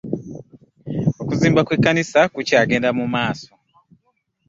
[1.21, 3.51] Okuzimba kwe kanisa ku kya genda mu maaso.